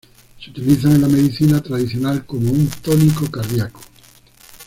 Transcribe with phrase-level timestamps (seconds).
[0.43, 3.81] Se utilizan en la medicina tradicional como un tónico cardíaco.